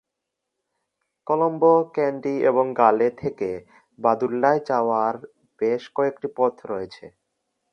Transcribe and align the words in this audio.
কলম্বো, 1.27 1.73
ক্যান্ডি 1.95 2.35
এবং 2.49 2.65
গালে 2.73 3.07
থেকে 3.21 3.49
বাদুল্লায় 3.99 4.61
যাওয়ার 4.69 5.15
বেশ 5.61 5.83
কয়েকটি 5.95 6.27
পথ 6.37 6.55
রয়েছে। 6.65 7.05